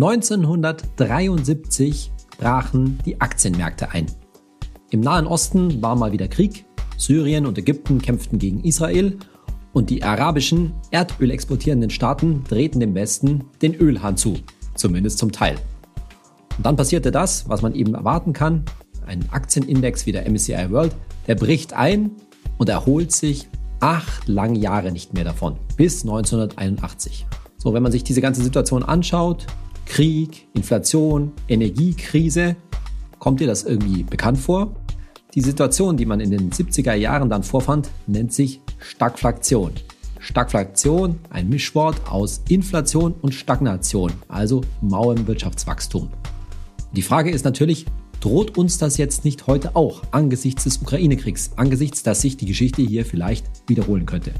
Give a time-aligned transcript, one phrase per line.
[0.00, 4.06] 1973 brachen die Aktienmärkte ein.
[4.88, 6.64] Im Nahen Osten war mal wieder Krieg.
[6.96, 9.18] Syrien und Ägypten kämpften gegen Israel
[9.74, 14.38] und die arabischen, Erdöl exportierenden Staaten drehten dem Westen den Ölhahn zu,
[14.76, 15.56] zumindest zum Teil.
[16.56, 18.64] Und dann passierte das, was man eben erwarten kann.
[19.04, 20.96] Ein Aktienindex wie der MSCI World,
[21.26, 22.12] der bricht ein
[22.56, 23.46] und erholt sich
[23.80, 27.26] acht lange Jahre nicht mehr davon, bis 1981.
[27.58, 29.46] So, wenn man sich diese ganze Situation anschaut,
[29.92, 32.56] Krieg, Inflation, Energiekrise.
[33.18, 34.74] Kommt dir das irgendwie bekannt vor?
[35.34, 39.72] Die Situation, die man in den 70er Jahren dann vorfand, nennt sich Stagflation.
[40.18, 46.08] Stagflation, ein Mischwort aus Inflation und Stagnation, also mauem Wirtschaftswachstum.
[46.96, 47.84] Die Frage ist natürlich,
[48.20, 52.80] droht uns das jetzt nicht heute auch angesichts des Ukraine-Kriegs, angesichts, dass sich die Geschichte
[52.80, 54.32] hier vielleicht wiederholen könnte?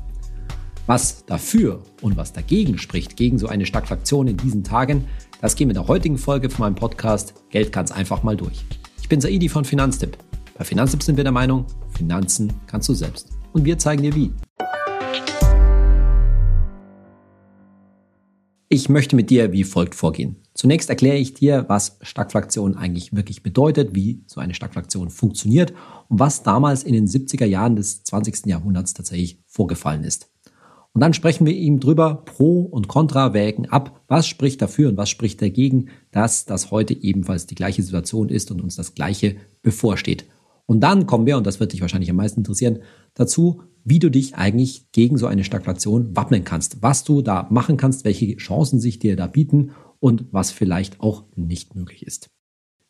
[0.89, 5.07] Was dafür und was dagegen spricht, gegen so eine Stagflation in diesen Tagen,
[5.41, 8.65] das gehen wir in der heutigen Folge von meinem Podcast Geld kann's einfach mal durch.
[9.01, 10.19] Ich bin Saidi von Finanztipp.
[10.59, 13.29] Bei Finanztipp sind wir der Meinung, Finanzen kannst du selbst.
[13.53, 14.33] Und wir zeigen dir wie.
[18.69, 20.43] Ich möchte mit dir wie folgt vorgehen.
[20.53, 25.75] Zunächst erkläre ich dir, was Stagflation eigentlich wirklich bedeutet, wie so eine Stagflation funktioniert
[26.09, 28.47] und was damals in den 70er Jahren des 20.
[28.47, 30.33] Jahrhunderts tatsächlich vorgefallen ist.
[30.95, 34.97] Und dann sprechen wir ihm drüber, Pro und Contra wägen ab, was spricht dafür und
[34.99, 39.37] was spricht dagegen, dass das heute ebenfalls die gleiche Situation ist und uns das Gleiche
[39.63, 40.27] bevorsteht.
[40.67, 42.81] Und dann kommen wir, und das wird dich wahrscheinlich am meisten interessieren,
[43.15, 47.77] dazu, wie du dich eigentlich gegen so eine Stagflation wappnen kannst, was du da machen
[47.77, 52.31] kannst, welche Chancen sich dir da bieten und was vielleicht auch nicht möglich ist.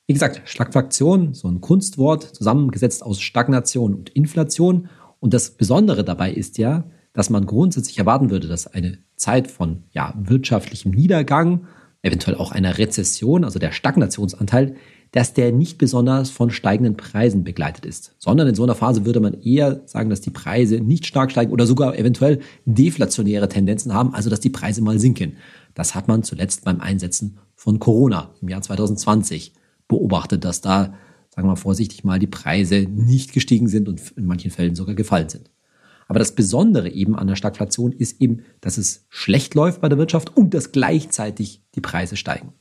[0.06, 4.88] Wie gesagt, Stagflation, so ein Kunstwort, zusammengesetzt aus Stagnation und Inflation.
[5.20, 9.84] Und das Besondere dabei ist ja, dass man grundsätzlich erwarten würde, dass eine Zeit von
[9.92, 11.66] ja, wirtschaftlichem Niedergang,
[12.02, 14.74] eventuell auch einer Rezession, also der Stagnationsanteil,
[15.12, 19.20] dass der nicht besonders von steigenden Preisen begleitet ist, sondern in so einer Phase würde
[19.20, 24.14] man eher sagen, dass die Preise nicht stark steigen oder sogar eventuell deflationäre Tendenzen haben,
[24.14, 25.36] also dass die Preise mal sinken.
[25.74, 29.52] Das hat man zuletzt beim Einsetzen von Corona im Jahr 2020
[29.86, 30.94] beobachtet, dass da,
[31.28, 35.28] sagen wir vorsichtig mal, die Preise nicht gestiegen sind und in manchen Fällen sogar gefallen
[35.28, 35.50] sind.
[36.12, 39.96] Aber das Besondere eben an der Stagflation ist eben, dass es schlecht läuft bei der
[39.96, 42.52] Wirtschaft und dass gleichzeitig die Preise steigen.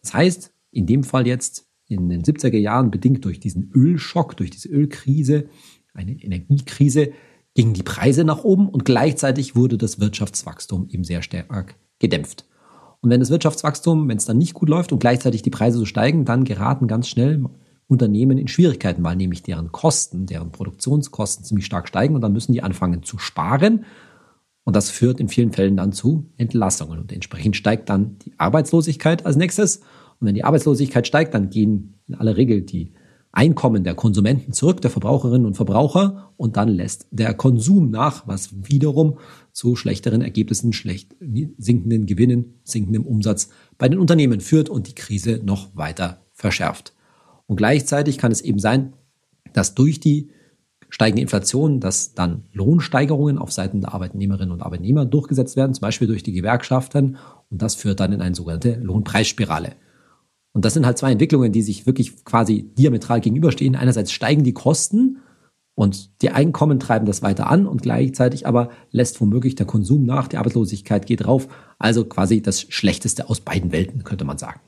[0.00, 4.50] Das heißt, in dem Fall jetzt in den 70er Jahren bedingt durch diesen Ölschock, durch
[4.50, 5.48] diese Ölkrise,
[5.92, 7.10] eine Energiekrise,
[7.54, 12.46] gingen die Preise nach oben und gleichzeitig wurde das Wirtschaftswachstum eben sehr stark gedämpft.
[13.00, 15.84] Und wenn das Wirtschaftswachstum, wenn es dann nicht gut läuft und gleichzeitig die Preise so
[15.84, 17.44] steigen, dann geraten ganz schnell
[17.86, 22.52] Unternehmen in Schwierigkeiten, weil nämlich deren Kosten, deren Produktionskosten ziemlich stark steigen und dann müssen
[22.52, 23.84] die anfangen zu sparen.
[24.64, 26.98] Und das führt in vielen Fällen dann zu Entlassungen.
[26.98, 29.78] Und entsprechend steigt dann die Arbeitslosigkeit als nächstes.
[30.20, 32.94] Und wenn die Arbeitslosigkeit steigt, dann gehen in aller Regel die
[33.30, 38.50] Einkommen der Konsumenten zurück, der Verbraucherinnen und Verbraucher, und dann lässt der Konsum nach, was
[38.68, 39.18] wiederum
[39.50, 41.16] zu schlechteren Ergebnissen, schlecht
[41.58, 46.94] sinkenden Gewinnen, sinkendem Umsatz bei den Unternehmen führt und die Krise noch weiter verschärft.
[47.46, 48.94] Und gleichzeitig kann es eben sein,
[49.52, 50.30] dass durch die
[50.88, 56.06] steigende Inflation, dass dann Lohnsteigerungen auf Seiten der Arbeitnehmerinnen und Arbeitnehmer durchgesetzt werden, zum Beispiel
[56.06, 57.16] durch die Gewerkschaften.
[57.50, 59.72] Und das führt dann in eine sogenannte Lohnpreisspirale.
[60.52, 63.74] Und das sind halt zwei Entwicklungen, die sich wirklich quasi diametral gegenüberstehen.
[63.74, 65.18] Einerseits steigen die Kosten
[65.74, 70.28] und die Einkommen treiben das weiter an und gleichzeitig aber lässt womöglich der Konsum nach,
[70.28, 71.48] die Arbeitslosigkeit geht rauf.
[71.78, 74.60] Also quasi das Schlechteste aus beiden Welten, könnte man sagen.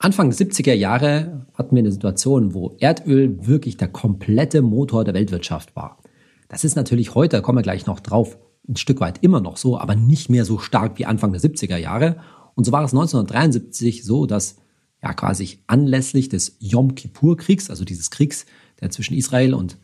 [0.00, 5.14] Anfang der 70er Jahre hatten wir eine Situation, wo Erdöl wirklich der komplette Motor der
[5.14, 6.00] Weltwirtschaft war.
[6.48, 8.38] Das ist natürlich heute, da kommen wir gleich noch drauf,
[8.68, 11.76] ein Stück weit immer noch so, aber nicht mehr so stark wie Anfang der 70er
[11.76, 12.20] Jahre.
[12.54, 14.56] Und so war es 1973 so, dass
[15.02, 18.46] ja quasi anlässlich des Yom Kippur-Kriegs, also dieses Kriegs,
[18.80, 19.78] der zwischen Israel und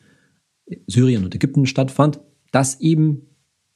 [0.87, 2.21] Syrien und Ägypten stattfand,
[2.53, 3.23] dass eben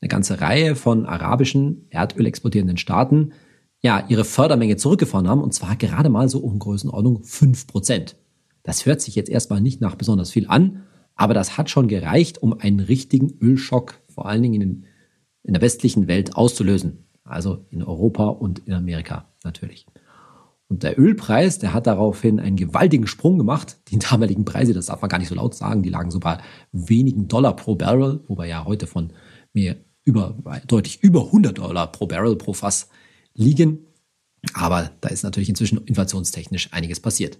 [0.00, 3.32] eine ganze Reihe von arabischen Erdöl exportierenden Staaten
[3.80, 8.16] ja, ihre Fördermenge zurückgefahren haben, und zwar gerade mal so um Größenordnung fünf Prozent.
[8.62, 10.82] Das hört sich jetzt erstmal nicht nach besonders viel an,
[11.14, 14.84] aber das hat schon gereicht, um einen richtigen Ölschock, vor allen Dingen in,
[15.42, 17.04] in der westlichen Welt, auszulösen.
[17.24, 19.86] Also in Europa und in Amerika natürlich.
[20.68, 23.78] Und der Ölpreis, der hat daraufhin einen gewaltigen Sprung gemacht.
[23.88, 26.38] Die damaligen Preise, das darf man gar nicht so laut sagen, die lagen so bei
[26.72, 29.12] wenigen Dollar pro Barrel, wobei ja heute von
[29.52, 30.36] mehr über,
[30.66, 32.88] deutlich über 100 Dollar pro Barrel pro Fass
[33.38, 33.86] liegen.
[34.52, 37.38] Aber da ist natürlich inzwischen inflationstechnisch einiges passiert.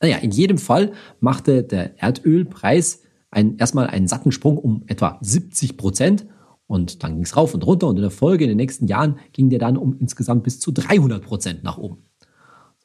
[0.00, 5.76] Naja, in jedem Fall machte der Erdölpreis ein, erstmal einen satten Sprung um etwa 70
[5.76, 6.26] Prozent
[6.66, 9.18] und dann ging es rauf und runter und in der Folge in den nächsten Jahren
[9.32, 12.04] ging der dann um insgesamt bis zu 300 Prozent nach oben.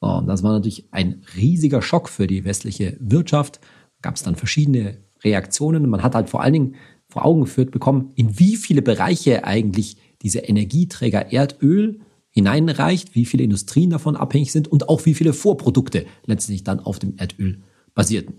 [0.00, 3.60] So, und das war natürlich ein riesiger Schock für die westliche Wirtschaft.
[4.02, 5.88] Gab es dann verschiedene Reaktionen.
[5.88, 6.74] Man hat halt vor allen Dingen
[7.08, 13.44] vor Augen geführt bekommen, in wie viele Bereiche eigentlich dieser Energieträger Erdöl hineinreicht, wie viele
[13.44, 17.62] Industrien davon abhängig sind und auch wie viele Vorprodukte letztlich dann auf dem Erdöl
[17.94, 18.36] basierten.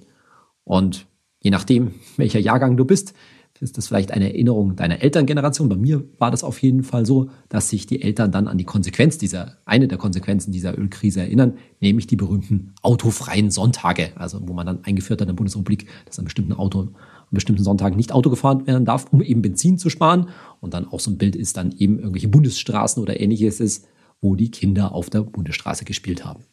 [0.63, 1.07] Und
[1.41, 3.13] je nachdem, welcher Jahrgang du bist,
[3.61, 5.69] ist das vielleicht eine Erinnerung deiner Elterngeneration.
[5.69, 8.63] Bei mir war das auf jeden Fall so, dass sich die Eltern dann an die
[8.63, 14.53] Konsequenz dieser, eine der Konsequenzen dieser Ölkrise erinnern, nämlich die berühmten autofreien Sonntage, also wo
[14.53, 16.89] man dann eingeführt hat in der Bundesrepublik, dass an bestimmten Auto,
[17.35, 20.29] bestimmten Sonntagen nicht Auto gefahren werden darf, um eben Benzin zu sparen.
[20.59, 23.87] Und dann auch so ein Bild ist dann eben irgendwelche Bundesstraßen oder ähnliches ist,
[24.21, 26.43] wo die Kinder auf der Bundesstraße gespielt haben.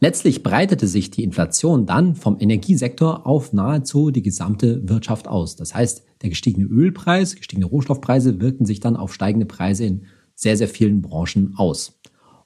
[0.00, 5.56] Letztlich breitete sich die Inflation dann vom Energiesektor auf nahezu die gesamte Wirtschaft aus.
[5.56, 10.04] Das heißt, der gestiegene Ölpreis, gestiegene Rohstoffpreise wirkten sich dann auf steigende Preise in
[10.34, 12.00] sehr, sehr vielen Branchen aus.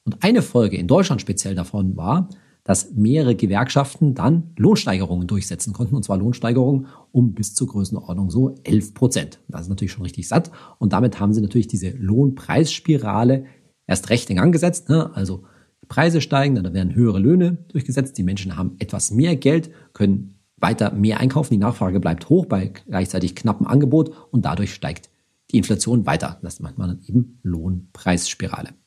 [0.05, 2.29] Und eine Folge in Deutschland speziell davon war,
[2.69, 8.53] dass mehrere Gewerkschaften dann Lohnsteigerungen durchsetzen konnten, und zwar Lohnsteigerungen um bis zur Größenordnung so
[8.63, 9.39] 11 Prozent.
[9.47, 10.51] Das ist natürlich schon richtig satt.
[10.77, 13.45] Und damit haben sie natürlich diese Lohnpreisspirale
[13.87, 14.87] erst recht in Gang gesetzt.
[14.87, 15.09] Ne?
[15.15, 15.45] Also
[15.87, 20.93] Preise steigen, dann werden höhere Löhne durchgesetzt, die Menschen haben etwas mehr Geld, können weiter
[20.93, 25.09] mehr einkaufen, die Nachfrage bleibt hoch bei gleichzeitig knappem Angebot und dadurch steigt
[25.49, 26.37] die Inflation weiter.
[26.43, 28.78] Das nennt man eben Lohnpreisspirale.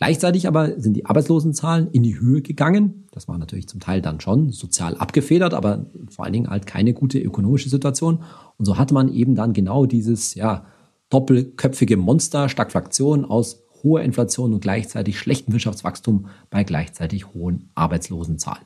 [0.00, 3.04] Gleichzeitig aber sind die Arbeitslosenzahlen in die Höhe gegangen.
[3.12, 6.94] Das war natürlich zum Teil dann schon sozial abgefedert, aber vor allen Dingen halt keine
[6.94, 8.24] gute ökonomische Situation.
[8.56, 10.64] Und so hatte man eben dann genau dieses, ja,
[11.10, 18.64] doppelköpfige Monster, Stagflation aus hoher Inflation und gleichzeitig schlechtem Wirtschaftswachstum bei gleichzeitig hohen Arbeitslosenzahlen.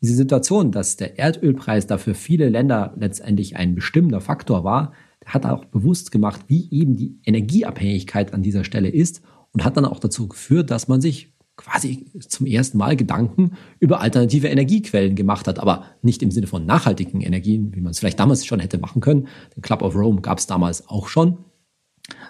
[0.00, 4.92] Diese Situation, dass der Erdölpreis dafür viele Länder letztendlich ein bestimmender Faktor war,
[5.26, 9.22] hat auch bewusst gemacht, wie eben die Energieabhängigkeit an dieser Stelle ist
[9.52, 14.00] und hat dann auch dazu geführt, dass man sich quasi zum ersten Mal Gedanken über
[14.00, 18.18] alternative Energiequellen gemacht hat, aber nicht im Sinne von nachhaltigen Energien, wie man es vielleicht
[18.18, 19.28] damals schon hätte machen können.
[19.54, 21.44] Den Club of Rome gab es damals auch schon,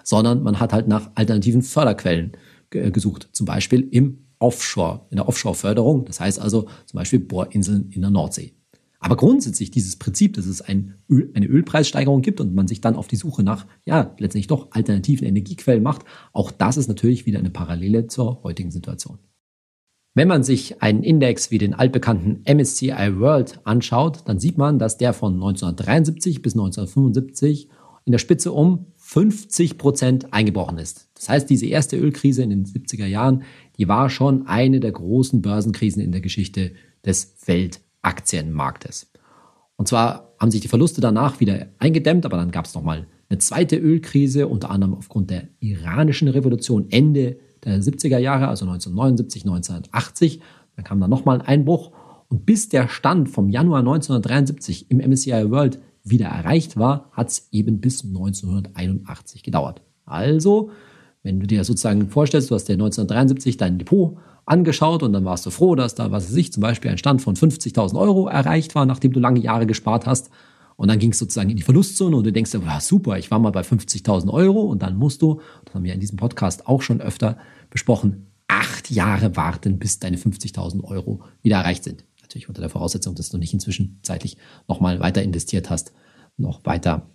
[0.03, 2.33] sondern man hat halt nach alternativen Förderquellen
[2.69, 8.01] gesucht, zum Beispiel im Offshore, in der Offshore-Förderung, das heißt also zum Beispiel Bohrinseln in
[8.01, 8.55] der Nordsee.
[9.03, 12.95] Aber grundsätzlich dieses Prinzip, dass es ein Öl, eine Ölpreissteigerung gibt und man sich dann
[12.95, 16.03] auf die Suche nach, ja, letztendlich doch alternativen Energiequellen macht,
[16.33, 19.17] auch das ist natürlich wieder eine Parallele zur heutigen Situation.
[20.13, 24.97] Wenn man sich einen Index wie den altbekannten MSCI World anschaut, dann sieht man, dass
[24.97, 27.69] der von 1973 bis 1975
[28.05, 31.09] in der Spitze um 50 Prozent eingebrochen ist.
[31.15, 33.43] Das heißt, diese erste Ölkrise in den 70er Jahren,
[33.77, 37.33] die war schon eine der großen Börsenkrisen in der Geschichte des
[38.03, 39.11] Weltaktienmarktes.
[39.75, 43.39] Und zwar haben sich die Verluste danach wieder eingedämmt, aber dann gab es nochmal eine
[43.39, 50.41] zweite Ölkrise, unter anderem aufgrund der iranischen Revolution Ende der 70er Jahre, also 1979, 1980.
[50.75, 51.91] Dann kam da nochmal ein Einbruch.
[52.27, 57.47] Und bis der Stand vom Januar 1973 im MSCI World wieder erreicht war, hat es
[57.51, 59.81] eben bis 1981 gedauert.
[60.05, 60.71] Also,
[61.23, 65.45] wenn du dir sozusagen vorstellst, du hast dir 1973 dein Depot angeschaut und dann warst
[65.45, 68.75] du froh, dass da, was weiß ich, zum Beispiel ein Stand von 50.000 Euro erreicht
[68.75, 70.29] war, nachdem du lange Jahre gespart hast.
[70.75, 73.37] Und dann ging es sozusagen in die Verlustzone und du denkst ja, super, ich war
[73.37, 76.81] mal bei 50.000 Euro und dann musst du, das haben wir in diesem Podcast auch
[76.81, 77.37] schon öfter
[77.69, 82.03] besprochen, acht Jahre warten, bis deine 50.000 Euro wieder erreicht sind.
[82.21, 84.37] Natürlich unter der Voraussetzung, dass du nicht inzwischen zeitlich
[84.67, 85.93] nochmal weiter investiert hast,
[86.37, 87.09] noch weiter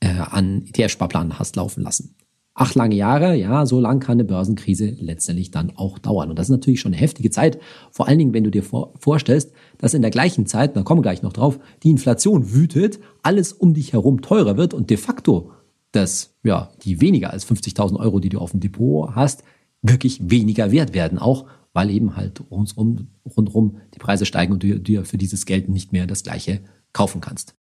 [0.00, 2.16] äh, an ETF-Sparplan hast laufen lassen.
[2.54, 6.28] Acht lange Jahre, ja, so lang kann eine Börsenkrise letztendlich dann auch dauern.
[6.28, 7.58] Und das ist natürlich schon eine heftige Zeit.
[7.90, 10.98] Vor allen Dingen, wenn du dir vor, vorstellst, dass in der gleichen Zeit, da kommen
[10.98, 14.98] wir gleich noch drauf, die Inflation wütet, alles um dich herum teurer wird und de
[14.98, 15.50] facto
[15.92, 19.44] dass, ja, die weniger als 50.000 Euro, die du auf dem Depot hast,
[19.82, 21.18] wirklich weniger wert werden.
[21.18, 25.68] Auch weil eben halt rundum, rundum die Preise steigen und du dir für dieses Geld
[25.68, 26.60] nicht mehr das gleiche
[26.92, 27.54] kaufen kannst.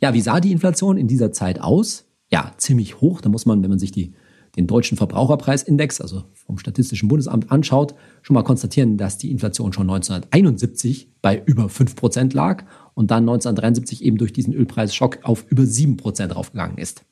[0.00, 2.06] Ja, wie sah die Inflation in dieser Zeit aus?
[2.30, 3.20] Ja, ziemlich hoch.
[3.20, 4.14] Da muss man, wenn man sich die,
[4.56, 9.90] den deutschen Verbraucherpreisindex, also vom Statistischen Bundesamt anschaut, schon mal konstatieren, dass die Inflation schon
[9.90, 16.32] 1971 bei über 5% lag und dann 1973 eben durch diesen Ölpreisschock auf über 7%
[16.32, 17.04] raufgegangen ist.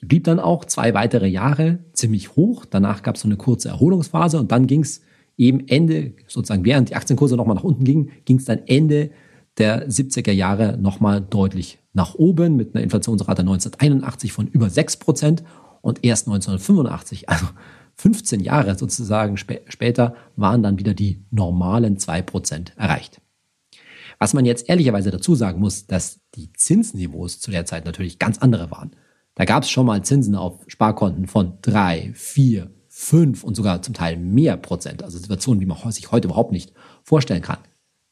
[0.00, 2.64] Die blieb dann auch zwei weitere Jahre ziemlich hoch.
[2.64, 5.02] Danach gab es so eine kurze Erholungsphase und dann ging es
[5.36, 9.10] eben Ende, sozusagen während die Aktienkurse nochmal nach unten gingen, ging es dann Ende
[9.58, 15.44] der 70er Jahre nochmal deutlich nach oben mit einer Inflationsrate 1981 von über 6 Prozent
[15.84, 17.46] und erst 1985, also
[17.96, 23.20] 15 Jahre sozusagen spä später, waren dann wieder die normalen 2 Prozent erreicht.
[24.18, 28.38] Was man jetzt ehrlicherweise dazu sagen muss, dass die Zinsniveaus zu der Zeit natürlich ganz
[28.38, 28.96] andere waren.
[29.34, 33.92] Da gab es schon mal Zinsen auf Sparkonten von 3, 4, fünf und sogar zum
[33.92, 35.02] Teil mehr Prozent.
[35.02, 36.72] Also Situationen, wie man sich heute überhaupt nicht
[37.02, 37.58] vorstellen kann.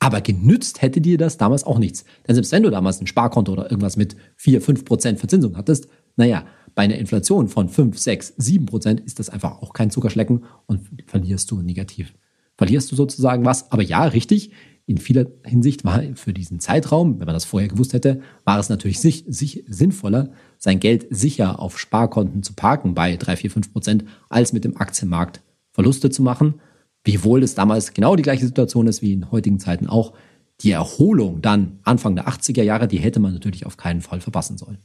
[0.00, 2.04] Aber genützt hätte dir das damals auch nichts.
[2.26, 5.86] Denn selbst wenn du damals ein Sparkonto oder irgendwas mit vier, fünf Prozent Verzinsung hattest,
[6.16, 10.44] naja, bei einer Inflation von fünf, sechs, sieben Prozent ist das einfach auch kein Zuckerschlecken
[10.66, 12.14] und verlierst du negativ.
[12.56, 13.70] Verlierst du sozusagen was.
[13.72, 14.52] Aber ja, richtig,
[14.86, 18.68] in vieler Hinsicht war für diesen Zeitraum, wenn man das vorher gewusst hätte, war es
[18.68, 23.72] natürlich sich, sich sinnvoller, sein Geld sicher auf Sparkonten zu parken bei 3, 4, 5
[23.72, 26.60] Prozent, als mit dem Aktienmarkt Verluste zu machen.
[27.04, 30.12] Wiewohl es damals genau die gleiche Situation ist wie in heutigen Zeiten auch.
[30.60, 34.58] Die Erholung dann Anfang der 80er Jahre, die hätte man natürlich auf keinen Fall verpassen
[34.58, 34.78] sollen.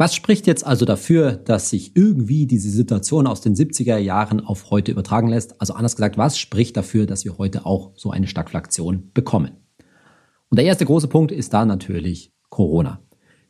[0.00, 4.70] Was spricht jetzt also dafür, dass sich irgendwie diese Situation aus den 70er Jahren auf
[4.70, 5.60] heute übertragen lässt?
[5.60, 9.56] Also anders gesagt, was spricht dafür, dass wir heute auch so eine Stagflation bekommen?
[10.50, 13.02] Und der erste große Punkt ist da natürlich Corona.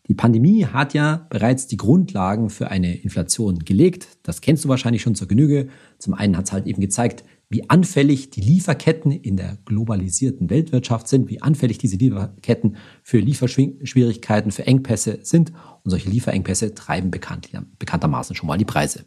[0.07, 4.17] Die Pandemie hat ja bereits die Grundlagen für eine Inflation gelegt.
[4.23, 5.69] Das kennst du wahrscheinlich schon zur Genüge.
[5.99, 11.09] Zum einen hat es halt eben gezeigt, wie anfällig die Lieferketten in der globalisierten Weltwirtschaft
[11.09, 15.53] sind, wie anfällig diese Lieferketten für Lieferschwierigkeiten, für Engpässe sind.
[15.83, 19.07] Und solche Lieferengpässe treiben bekannt, bekanntermaßen schon mal die Preise.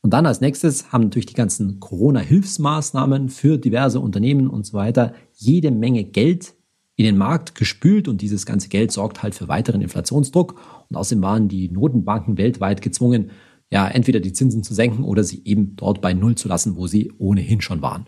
[0.00, 5.14] Und dann als nächstes haben natürlich die ganzen Corona-Hilfsmaßnahmen für diverse Unternehmen und so weiter
[5.32, 6.54] jede Menge Geld
[6.96, 10.60] in den Markt gespült und dieses ganze Geld sorgt halt für weiteren Inflationsdruck.
[10.88, 13.30] Und außerdem waren die Notenbanken weltweit gezwungen,
[13.74, 16.86] ja, entweder die Zinsen zu senken oder sie eben dort bei Null zu lassen, wo
[16.86, 18.06] sie ohnehin schon waren.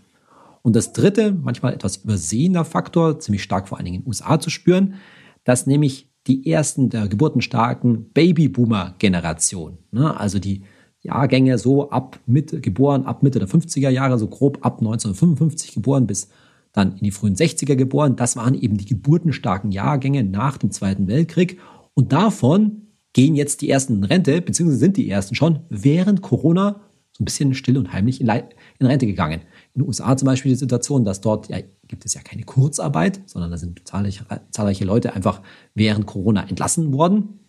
[0.62, 4.38] Und das dritte, manchmal etwas übersehener Faktor, ziemlich stark vor allen Dingen in den USA
[4.38, 4.94] zu spüren,
[5.42, 10.62] dass nämlich die ersten der geburtenstarken Babyboomer-Generation, ne, also die
[11.00, 16.06] Jahrgänge so ab Mitte, geboren ab Mitte der 50er Jahre, so grob ab 1955 geboren
[16.06, 16.28] bis
[16.72, 21.08] dann in die frühen 60er geboren, das waren eben die geburtenstarken Jahrgänge nach dem Zweiten
[21.08, 21.58] Weltkrieg.
[21.94, 22.85] Und davon
[23.16, 26.82] gehen jetzt die ersten in Rente, beziehungsweise sind die ersten schon während Corona
[27.12, 29.40] so ein bisschen still und heimlich in, in Rente gegangen.
[29.72, 31.56] In den USA zum Beispiel die Situation, dass dort ja,
[31.88, 35.40] gibt es ja keine Kurzarbeit, sondern da sind zahlreiche, zahlreiche Leute einfach
[35.74, 37.40] während Corona entlassen worden.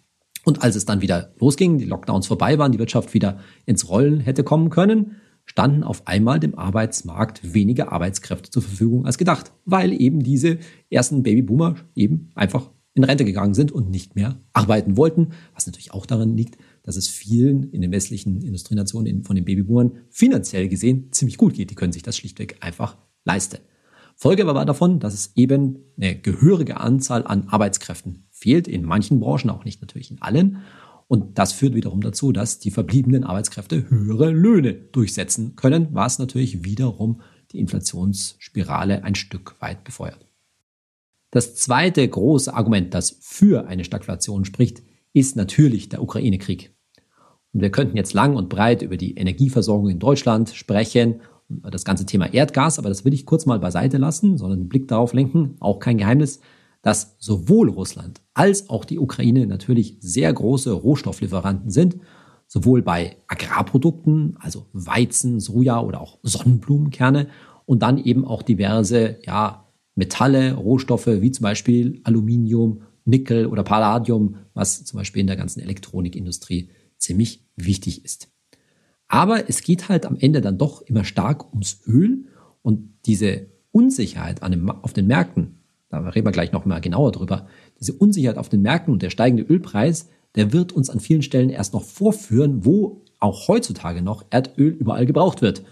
[0.46, 4.22] Und als es dann wieder losging, die Lockdowns vorbei waren, die Wirtschaft wieder ins Rollen
[4.22, 9.92] hätte kommen können, standen auf einmal dem Arbeitsmarkt weniger Arbeitskräfte zur Verfügung als gedacht, weil
[9.92, 10.60] eben diese
[10.90, 15.94] ersten Babyboomer eben einfach in Rente gegangen sind und nicht mehr arbeiten wollten, was natürlich
[15.94, 21.10] auch daran liegt, dass es vielen in den westlichen Industrienationen von den Babyboomern finanziell gesehen
[21.12, 21.70] ziemlich gut geht.
[21.70, 23.60] Die können sich das schlichtweg einfach leisten.
[24.16, 29.20] Folge aber war davon, dass es eben eine gehörige Anzahl an Arbeitskräften fehlt, in manchen
[29.20, 30.64] Branchen, auch nicht natürlich in allen.
[31.08, 36.64] Und das führt wiederum dazu, dass die verbliebenen Arbeitskräfte höhere Löhne durchsetzen können, was natürlich
[36.64, 40.26] wiederum die Inflationsspirale ein Stück weit befeuert.
[41.32, 44.82] Das zweite große Argument, das für eine Stagflation spricht,
[45.14, 46.74] ist natürlich der Ukraine-Krieg.
[47.54, 52.06] Und wir könnten jetzt lang und breit über die Energieversorgung in Deutschland sprechen, das ganze
[52.06, 55.56] Thema Erdgas, aber das will ich kurz mal beiseite lassen, sondern den Blick darauf lenken,
[55.60, 56.40] auch kein Geheimnis,
[56.82, 61.98] dass sowohl Russland als auch die Ukraine natürlich sehr große Rohstofflieferanten sind,
[62.48, 67.28] sowohl bei Agrarprodukten, also Weizen, Soja oder auch Sonnenblumenkerne
[67.66, 69.67] und dann eben auch diverse ja,
[69.98, 75.60] Metalle, Rohstoffe wie zum Beispiel Aluminium, Nickel oder Palladium, was zum Beispiel in der ganzen
[75.60, 78.30] Elektronikindustrie ziemlich wichtig ist.
[79.08, 82.26] Aber es geht halt am Ende dann doch immer stark ums Öl
[82.62, 87.48] und diese Unsicherheit dem, auf den Märkten, da reden wir gleich noch mal genauer drüber,
[87.80, 91.50] diese Unsicherheit auf den Märkten und der steigende Ölpreis, der wird uns an vielen Stellen
[91.50, 95.64] erst noch vorführen, wo auch heutzutage noch Erdöl überall gebraucht wird.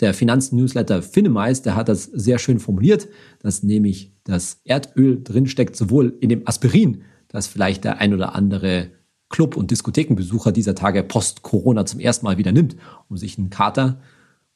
[0.00, 3.08] Der Finanznewsletter Finemize, der hat das sehr schön formuliert,
[3.40, 8.90] dass nämlich das Erdöl drinsteckt, sowohl in dem Aspirin, das vielleicht der ein oder andere
[9.28, 12.76] Club- und Diskothekenbesucher dieser Tage post-Corona zum ersten Mal wieder nimmt,
[13.08, 14.00] um sich einen Kater,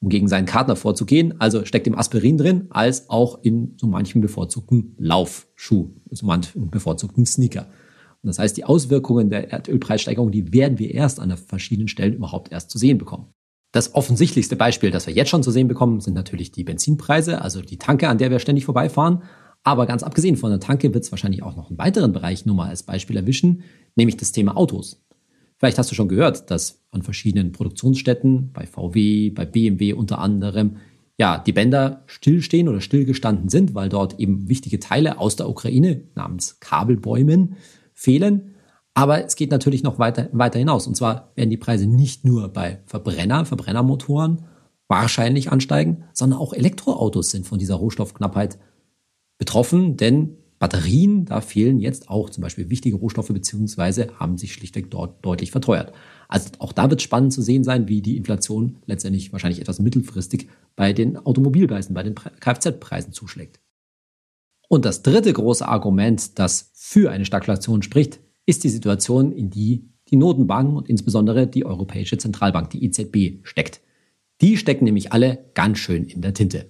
[0.01, 1.39] um gegen seinen Kater vorzugehen.
[1.39, 7.25] Also steckt im Aspirin drin, als auch in so manchen bevorzugten Laufschuh, so manchen bevorzugten
[7.25, 7.67] Sneaker.
[8.21, 12.51] Und das heißt, die Auswirkungen der Erdölpreissteigerung, die werden wir erst an verschiedenen Stellen überhaupt
[12.51, 13.34] erst zu sehen bekommen.
[13.75, 17.59] Das offensichtlichste Beispiel, das wir jetzt schon zu sehen bekommen, sind natürlich die Benzinpreise, also
[17.59, 19.23] die Tanke, an der wir ständig vorbeifahren.
[19.63, 22.55] Aber ganz abgesehen von der Tanke wird es wahrscheinlich auch noch einen weiteren Bereich nur
[22.55, 23.63] mal als Beispiel erwischen,
[23.97, 25.03] nämlich das Thema Autos.
[25.57, 30.77] Vielleicht hast du schon gehört, dass an verschiedenen Produktionsstätten, bei VW, bei BMW unter anderem,
[31.17, 36.05] ja, die Bänder stillstehen oder stillgestanden sind, weil dort eben wichtige Teile aus der Ukraine
[36.15, 37.57] namens Kabelbäumen
[37.93, 38.54] fehlen.
[38.95, 40.87] Aber es geht natürlich noch weiter, weiter hinaus.
[40.87, 44.45] Und zwar werden die Preise nicht nur bei Verbrenner, Verbrennermotoren
[44.87, 48.57] wahrscheinlich ansteigen, sondern auch Elektroautos sind von dieser Rohstoffknappheit
[49.37, 54.89] betroffen, denn Batterien, da fehlen jetzt auch zum Beispiel wichtige Rohstoffe beziehungsweise haben sich schlichtweg
[54.89, 55.91] dort deutlich verteuert.
[56.29, 60.47] Also auch da wird spannend zu sehen sein, wie die Inflation letztendlich wahrscheinlich etwas mittelfristig
[60.77, 63.59] bei den Automobilpreisen, bei den Kfz-Preisen zuschlägt.
[64.69, 69.89] Und das dritte große Argument, das für eine Stagflation spricht, ist die Situation, in die
[70.09, 73.81] die Notenbanken und insbesondere die Europäische Zentralbank, die EZB, steckt.
[74.41, 76.69] Die stecken nämlich alle ganz schön in der Tinte.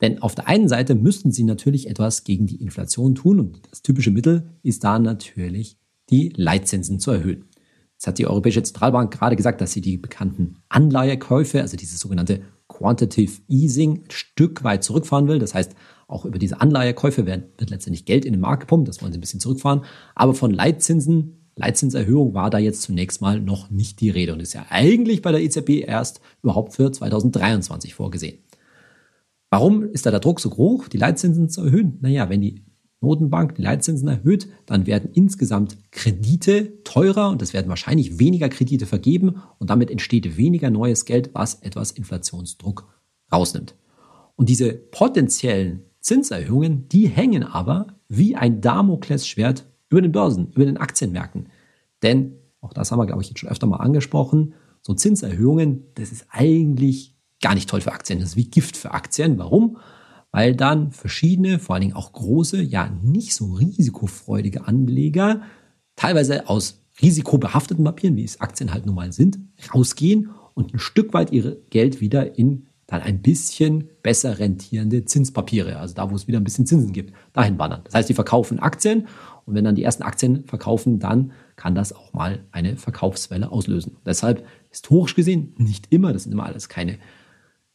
[0.00, 3.82] Denn auf der einen Seite müssten sie natürlich etwas gegen die Inflation tun und das
[3.82, 5.78] typische Mittel ist da natürlich
[6.10, 7.46] die Leitzinsen zu erhöhen.
[7.94, 12.42] Jetzt hat die Europäische Zentralbank gerade gesagt, dass sie die bekannten Anleihekäufe, also dieses sogenannte
[12.68, 15.38] Quantitative Easing, ein Stück weit zurückfahren will.
[15.38, 15.74] Das heißt,
[16.06, 18.88] auch über diese Anleihekäufe wird, wird letztendlich Geld in den Markt gepumpt.
[18.88, 19.84] Das wollen sie ein bisschen zurückfahren.
[20.14, 24.54] Aber von Leitzinsen Leitzinserhöhung war da jetzt zunächst mal noch nicht die Rede und ist
[24.54, 28.38] ja eigentlich bei der EZB erst überhaupt für 2023 vorgesehen.
[29.50, 31.98] Warum ist da der Druck so hoch, die Leitzinsen zu erhöhen?
[32.00, 32.64] Naja, wenn die
[33.00, 38.86] Notenbank die Leitzinsen erhöht, dann werden insgesamt Kredite teurer und es werden wahrscheinlich weniger Kredite
[38.86, 42.88] vergeben und damit entsteht weniger neues Geld, was etwas Inflationsdruck
[43.32, 43.76] rausnimmt.
[44.34, 50.76] Und diese potenziellen Zinserhöhungen, die hängen aber wie ein Damoklesschwert über den Börsen, über den
[50.76, 51.48] Aktienmärkten.
[52.02, 56.12] Denn, auch das haben wir, glaube ich, jetzt schon öfter mal angesprochen, so Zinserhöhungen, das
[56.12, 58.20] ist eigentlich gar nicht toll für Aktien.
[58.20, 59.38] Das ist wie Gift für Aktien.
[59.38, 59.78] Warum?
[60.30, 65.40] Weil dann verschiedene, vor allen Dingen auch große, ja nicht so risikofreudige Anleger,
[65.96, 69.38] teilweise aus risikobehafteten Papieren, wie es Aktien halt nun mal sind,
[69.74, 75.78] rausgehen und ein Stück weit ihr Geld wieder in dann ein bisschen besser rentierende Zinspapiere,
[75.78, 77.80] also da, wo es wieder ein bisschen Zinsen gibt, dahin wandern.
[77.84, 79.06] Das heißt, die verkaufen Aktien
[79.46, 83.96] und wenn dann die ersten Aktien verkaufen, dann kann das auch mal eine Verkaufswelle auslösen.
[84.04, 86.98] Deshalb historisch gesehen nicht immer, das sind immer alles keine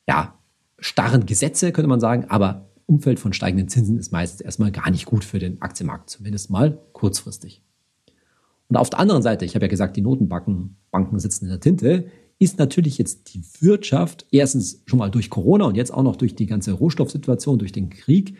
[0.08, 0.36] ja,
[0.80, 5.06] starren Gesetze, könnte man sagen, aber Umfeld von steigenden Zinsen ist meistens erstmal gar nicht
[5.06, 7.62] gut für den Aktienmarkt, zumindest mal kurzfristig.
[8.68, 11.60] Und auf der anderen Seite, ich habe ja gesagt, die Notenbanken Banken sitzen in der
[11.60, 12.08] Tinte,
[12.40, 16.36] ist natürlich jetzt die Wirtschaft erstens schon mal durch Corona und jetzt auch noch durch
[16.36, 18.36] die ganze Rohstoffsituation, durch den Krieg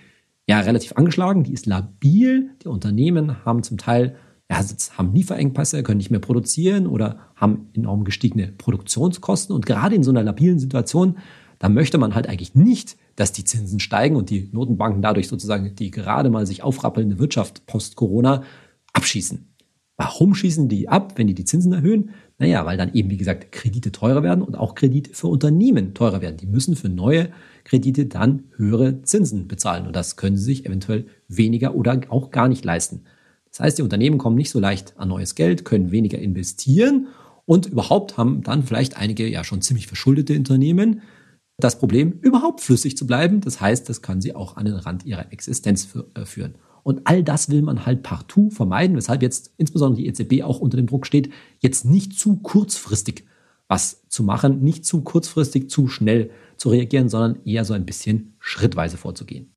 [0.48, 2.52] ja relativ angeschlagen, die ist labil.
[2.64, 4.16] Die Unternehmen haben zum Teil
[4.50, 4.60] ja,
[4.98, 9.56] haben Lieferengpässe, können nicht mehr produzieren oder haben enorm gestiegene Produktionskosten.
[9.56, 11.18] Und gerade in so einer labilen Situation,
[11.60, 15.76] da möchte man halt eigentlich nicht, dass die Zinsen steigen und die Notenbanken dadurch sozusagen
[15.76, 18.44] die gerade mal sich aufrappelnde Wirtschaft post-Corona
[18.94, 19.46] abschießen.
[19.98, 22.12] Warum schießen die ab, wenn die die Zinsen erhöhen?
[22.40, 26.22] Naja, weil dann eben, wie gesagt, Kredite teurer werden und auch Kredite für Unternehmen teurer
[26.22, 26.38] werden.
[26.38, 27.30] Die müssen für neue
[27.66, 29.86] Kredite dann höhere Zinsen bezahlen.
[29.86, 33.02] Und das können sie sich eventuell weniger oder auch gar nicht leisten.
[33.52, 37.08] Das heißt, die Unternehmen kommen nicht so leicht an neues Geld, können weniger investieren
[37.46, 41.02] und überhaupt haben dann vielleicht einige ja schon ziemlich verschuldete Unternehmen
[41.58, 43.42] das Problem, überhaupt flüssig zu bleiben.
[43.42, 46.56] Das heißt, das kann sie auch an den Rand ihrer Existenz äh, führen.
[46.90, 50.76] Und all das will man halt partout vermeiden, weshalb jetzt insbesondere die EZB auch unter
[50.76, 53.26] dem Druck steht, jetzt nicht zu kurzfristig
[53.68, 58.34] was zu machen, nicht zu kurzfristig, zu schnell zu reagieren, sondern eher so ein bisschen
[58.40, 59.54] schrittweise vorzugehen.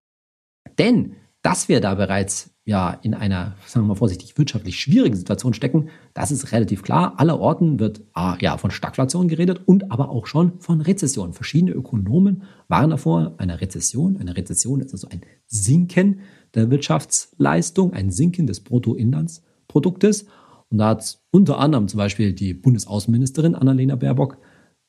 [0.78, 5.54] Denn dass wir da bereits ja in einer, sagen wir mal vorsichtig, wirtschaftlich schwierigen Situation
[5.54, 7.14] stecken, das ist relativ klar.
[7.18, 11.32] Aller Orten wird ah, ja von Stagflation geredet und aber auch schon von Rezession.
[11.32, 14.18] Verschiedene Ökonomen waren davor einer Rezession.
[14.18, 16.20] Eine Rezession ist also ein Sinken
[16.54, 20.26] der Wirtschaftsleistung, ein Sinken des Bruttoinlandsproduktes.
[20.70, 24.38] Und da hat unter anderem zum Beispiel die Bundesaußenministerin Annalena Baerbock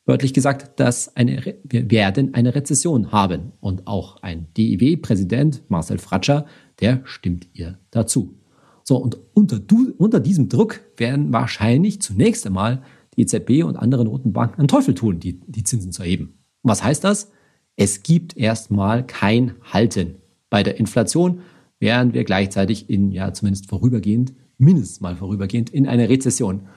[0.05, 3.53] wörtlich gesagt, dass eine, wir werden eine Rezession haben.
[3.59, 6.45] Und auch ein DIW-Präsident Marcel Fratscher,
[6.79, 8.39] der stimmt ihr dazu.
[8.83, 9.59] So, und unter,
[9.97, 12.83] unter diesem Druck werden wahrscheinlich zunächst einmal
[13.15, 16.39] die EZB und andere Notenbanken einen Teufel tun, die, die Zinsen zu erheben.
[16.61, 17.31] Und was heißt das?
[17.75, 20.15] Es gibt erstmal kein Halten
[20.49, 21.41] bei der Inflation,
[21.83, 26.69] während wir gleichzeitig in, ja, zumindest vorübergehend mindestens mal vorübergehend in eine Rezession.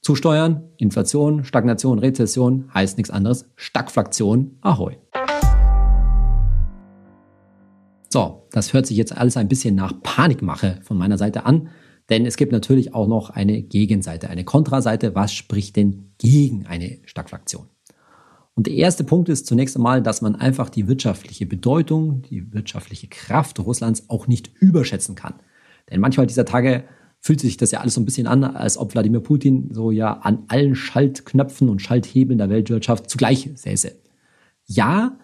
[0.00, 3.50] Zusteuern, Inflation, Stagnation, Rezession heißt nichts anderes.
[3.56, 4.94] Stagflation, ahoi.
[8.10, 11.70] So, das hört sich jetzt alles ein bisschen nach Panikmache von meiner Seite an,
[12.08, 15.16] denn es gibt natürlich auch noch eine Gegenseite, eine Kontraseite.
[15.16, 17.66] Was spricht denn gegen eine Stagflation?
[18.58, 23.06] Und der erste Punkt ist zunächst einmal, dass man einfach die wirtschaftliche Bedeutung, die wirtschaftliche
[23.06, 25.34] Kraft Russlands auch nicht überschätzen kann.
[25.88, 26.82] Denn manchmal dieser Tage
[27.20, 30.12] fühlt sich das ja alles so ein bisschen an, als ob Wladimir Putin so ja
[30.12, 33.92] an allen Schaltknöpfen und Schalthebeln der Weltwirtschaft zugleich säße.
[34.66, 35.20] Ja,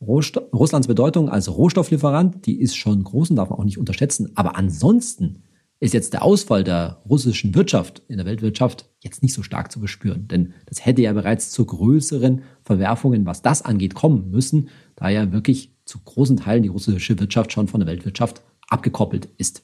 [0.00, 4.30] Russlands Bedeutung als Rohstofflieferant, die ist schon groß und darf man auch nicht unterschätzen.
[4.36, 5.42] Aber ansonsten
[5.80, 9.80] ist jetzt der Ausfall der russischen Wirtschaft in der Weltwirtschaft jetzt nicht so stark zu
[9.80, 10.28] bespüren.
[10.28, 15.32] Denn das hätte ja bereits zu größeren Verwerfungen, was das angeht, kommen müssen, da ja
[15.32, 19.62] wirklich zu großen Teilen die russische Wirtschaft schon von der Weltwirtschaft abgekoppelt ist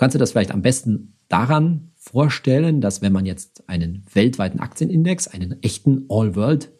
[0.00, 5.28] kannst du das vielleicht am besten daran vorstellen, dass wenn man jetzt einen weltweiten Aktienindex,
[5.28, 6.72] einen echten All-World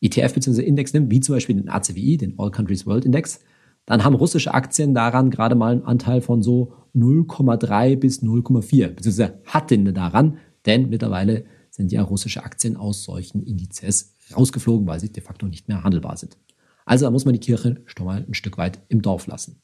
[0.00, 0.62] ETF bzw.
[0.62, 3.40] Index nimmt, wie zum Beispiel den ACWI, den All Countries World Index,
[3.86, 9.40] dann haben russische Aktien daran gerade mal einen Anteil von so 0,3 bis 0,4, beziehungsweise
[9.46, 15.22] hatten daran, denn mittlerweile sind ja russische Aktien aus solchen Indizes rausgeflogen, weil sie de
[15.22, 16.38] facto nicht mehr handelbar sind.
[16.86, 19.60] Also da muss man die Kirche schon mal ein Stück weit im Dorf lassen.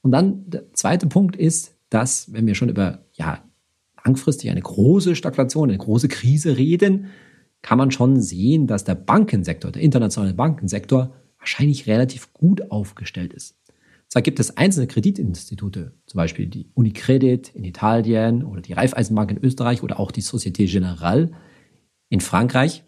[0.00, 3.42] Und dann der zweite Punkt ist, dass, wenn wir schon über ja,
[4.04, 7.06] langfristig eine große Stagflation, eine große Krise reden,
[7.62, 13.56] kann man schon sehen, dass der Bankensektor, der internationale Bankensektor, wahrscheinlich relativ gut aufgestellt ist.
[14.08, 19.44] Zwar gibt es einzelne Kreditinstitute, zum Beispiel die Unicredit in Italien oder die Raiffeisenbank in
[19.44, 21.30] Österreich oder auch die Société Générale
[22.08, 22.84] in Frankreich,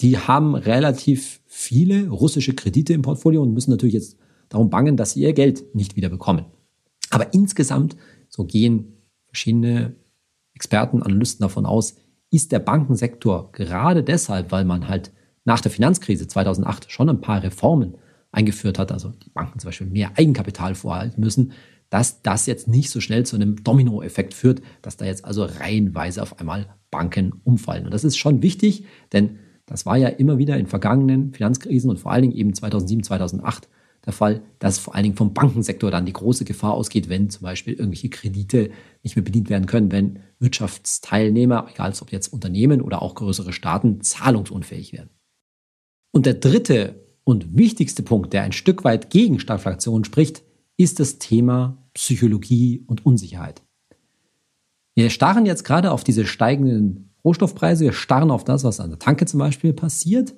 [0.00, 4.16] die haben relativ viele russische Kredite im Portfolio und müssen natürlich jetzt
[4.48, 6.46] darum bangen, dass sie ihr Geld nicht wieder bekommen.
[7.10, 7.96] Aber insgesamt,
[8.28, 9.94] so gehen verschiedene
[10.54, 11.96] Experten, Analysten davon aus,
[12.30, 15.12] ist der Bankensektor gerade deshalb, weil man halt
[15.44, 17.96] nach der Finanzkrise 2008 schon ein paar Reformen
[18.30, 21.52] eingeführt hat, also die Banken zum Beispiel mehr Eigenkapital vorhalten müssen,
[21.90, 26.22] dass das jetzt nicht so schnell zu einem Dominoeffekt führt, dass da jetzt also reihenweise
[26.22, 27.84] auf einmal Banken umfallen.
[27.84, 31.98] Und das ist schon wichtig, denn das war ja immer wieder in vergangenen Finanzkrisen und
[31.98, 33.68] vor allen Dingen eben 2007, 2008
[34.06, 37.42] der Fall, dass vor allen Dingen vom Bankensektor dann die große Gefahr ausgeht, wenn zum
[37.42, 38.70] Beispiel irgendwelche Kredite
[39.02, 44.00] nicht mehr bedient werden können, wenn Wirtschaftsteilnehmer, egal ob jetzt Unternehmen oder auch größere Staaten,
[44.00, 45.10] zahlungsunfähig werden.
[46.12, 50.42] Und der dritte und wichtigste Punkt, der ein Stück weit gegen Stagflation spricht,
[50.76, 53.62] ist das Thema Psychologie und Unsicherheit.
[54.94, 58.98] Wir starren jetzt gerade auf diese steigenden Rohstoffpreise, wir starren auf das, was an der
[58.98, 60.34] Tanke zum Beispiel passiert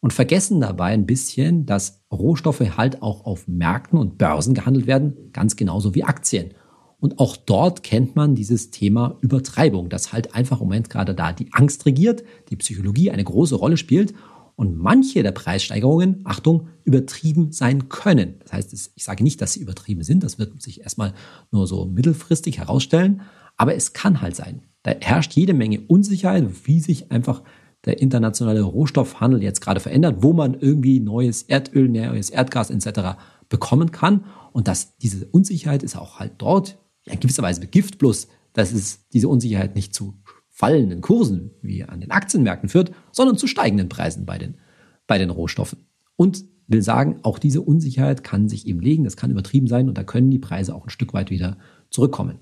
[0.00, 5.32] und vergessen dabei ein bisschen, dass Rohstoffe halt auch auf Märkten und Börsen gehandelt werden,
[5.32, 6.50] ganz genauso wie Aktien.
[6.98, 11.32] Und auch dort kennt man dieses Thema Übertreibung, dass halt einfach im Moment gerade da
[11.32, 14.14] die Angst regiert, die Psychologie eine große Rolle spielt
[14.56, 18.36] und manche der Preissteigerungen, Achtung, übertrieben sein können.
[18.40, 21.14] Das heißt, ich sage nicht, dass sie übertrieben sind, das wird sich erstmal
[21.52, 23.20] nur so mittelfristig herausstellen,
[23.56, 24.62] aber es kann halt sein.
[24.82, 27.42] Da herrscht jede Menge Unsicherheit, wie sich einfach
[27.84, 33.18] der internationale Rohstoffhandel jetzt gerade verändert, wo man irgendwie neues Erdöl, neues Erdgas etc.
[33.48, 34.24] bekommen kann.
[34.52, 39.06] Und dass diese Unsicherheit ist auch halt dort in gewisser Weise Gift, bloß dass es
[39.12, 40.14] diese Unsicherheit nicht zu
[40.56, 44.54] fallenden Kursen wie an den Aktienmärkten führt, sondern zu steigenden Preisen bei den,
[45.06, 45.80] bei den Rohstoffen.
[46.16, 49.98] Und will sagen, auch diese Unsicherheit kann sich eben legen, das kann übertrieben sein und
[49.98, 51.58] da können die Preise auch ein Stück weit wieder
[51.90, 52.38] zurückkommen.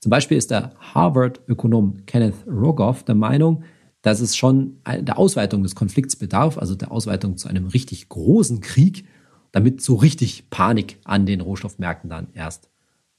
[0.00, 3.62] Zum Beispiel ist der Harvard-Ökonom Kenneth Rogoff der Meinung,
[4.02, 8.60] dass es schon der Ausweitung des Konflikts bedarf, also der Ausweitung zu einem richtig großen
[8.60, 9.06] Krieg,
[9.52, 12.70] damit so richtig Panik an den Rohstoffmärkten dann erst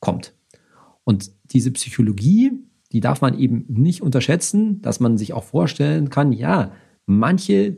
[0.01, 0.33] kommt.
[1.05, 2.51] Und diese Psychologie,
[2.91, 6.71] die darf man eben nicht unterschätzen, dass man sich auch vorstellen kann, ja,
[7.05, 7.77] manche,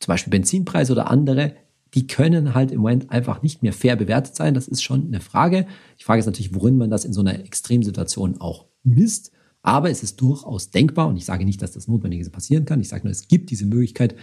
[0.00, 1.54] zum Beispiel Benzinpreise oder andere,
[1.94, 4.54] die können halt im Moment einfach nicht mehr fair bewertet sein.
[4.54, 5.66] Das ist schon eine Frage.
[5.96, 9.32] Ich frage jetzt natürlich, worin man das in so einer Extremsituation auch misst.
[9.62, 12.80] Aber es ist durchaus denkbar, und ich sage nicht, dass das Notwendige passieren kann.
[12.80, 14.14] Ich sage nur, es gibt diese Möglichkeit,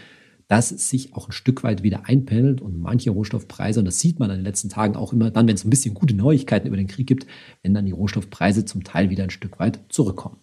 [0.53, 4.19] dass es sich auch ein Stück weit wieder einpendelt und manche Rohstoffpreise, und das sieht
[4.19, 6.77] man in den letzten Tagen auch immer dann, wenn es ein bisschen gute Neuigkeiten über
[6.77, 7.25] den Krieg gibt,
[7.63, 10.37] wenn dann die Rohstoffpreise zum Teil wieder ein Stück weit zurückkommen.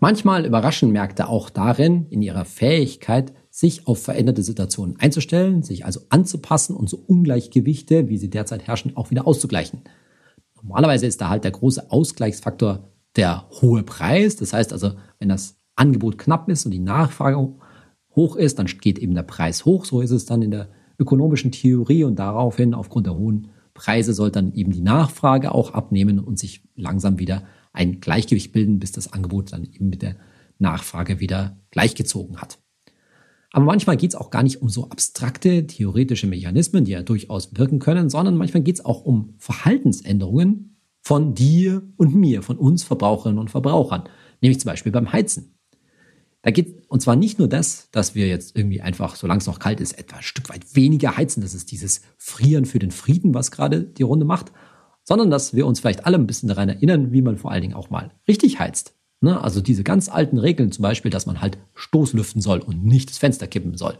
[0.00, 6.00] Manchmal überraschen Märkte auch darin, in ihrer Fähigkeit, sich auf veränderte Situationen einzustellen, sich also
[6.10, 9.80] anzupassen und so Ungleichgewichte, wie sie derzeit herrschen, auch wieder auszugleichen.
[10.56, 14.36] Normalerweise ist da halt der große Ausgleichsfaktor der hohe Preis.
[14.36, 17.54] Das heißt also, wenn das Angebot knapp ist und die Nachfrage
[18.14, 19.84] hoch ist, dann geht eben der Preis hoch.
[19.84, 24.30] So ist es dann in der ökonomischen Theorie und daraufhin aufgrund der hohen Preise soll
[24.30, 29.12] dann eben die Nachfrage auch abnehmen und sich langsam wieder ein Gleichgewicht bilden, bis das
[29.12, 30.16] Angebot dann eben mit der
[30.58, 32.58] Nachfrage wieder gleichgezogen hat.
[33.52, 37.56] Aber manchmal geht es auch gar nicht um so abstrakte theoretische Mechanismen, die ja durchaus
[37.56, 42.82] wirken können, sondern manchmal geht es auch um Verhaltensänderungen von dir und mir, von uns
[42.84, 44.04] Verbraucherinnen und Verbrauchern,
[44.42, 45.57] nämlich zum Beispiel beim Heizen.
[46.42, 49.58] Da geht, und zwar nicht nur das, dass wir jetzt irgendwie einfach, solange es noch
[49.58, 51.40] kalt ist, etwa ein Stück weit weniger heizen.
[51.40, 54.52] Das ist dieses Frieren für den Frieden, was gerade die Runde macht.
[55.02, 57.74] Sondern dass wir uns vielleicht alle ein bisschen daran erinnern, wie man vor allen Dingen
[57.74, 58.94] auch mal richtig heizt.
[59.20, 59.42] Ne?
[59.42, 63.18] Also diese ganz alten Regeln zum Beispiel, dass man halt Stoßlüften soll und nicht das
[63.18, 63.98] Fenster kippen soll.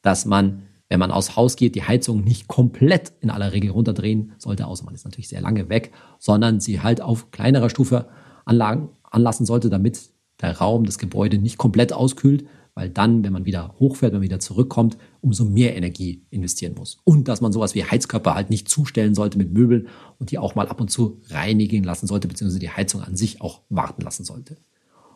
[0.00, 4.32] Dass man, wenn man aus Haus geht, die Heizung nicht komplett in aller Regel runterdrehen
[4.38, 8.08] sollte, außer man ist natürlich sehr lange weg, sondern sie halt auf kleinerer Stufe
[8.46, 10.13] anlagen, anlassen sollte, damit
[10.44, 14.28] der Raum, das Gebäude nicht komplett auskühlt, weil dann, wenn man wieder hochfährt, wenn man
[14.28, 16.98] wieder zurückkommt, umso mehr Energie investieren muss.
[17.04, 20.54] Und dass man sowas wie Heizkörper halt nicht zustellen sollte mit Möbeln und die auch
[20.54, 24.24] mal ab und zu reinigen lassen sollte, beziehungsweise die Heizung an sich auch warten lassen
[24.24, 24.56] sollte.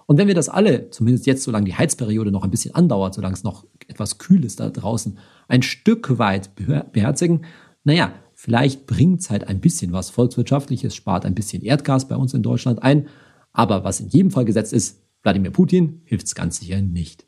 [0.07, 3.35] Und wenn wir das alle, zumindest jetzt, solange die Heizperiode noch ein bisschen andauert, solange
[3.35, 7.45] es noch etwas kühl ist da draußen, ein Stück weit beherzigen,
[7.85, 12.33] naja, vielleicht bringt es halt ein bisschen was Volkswirtschaftliches, spart ein bisschen Erdgas bei uns
[12.33, 13.09] in Deutschland ein.
[13.53, 17.27] Aber was in jedem Fall gesetzt ist, Wladimir Putin hilft es ganz sicher nicht.